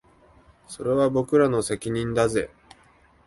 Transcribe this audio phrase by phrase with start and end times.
[0.67, 2.49] それは僕らの責任だぜ